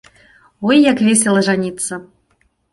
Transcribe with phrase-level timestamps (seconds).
[0.69, 2.03] Ой, як весела жаніцца.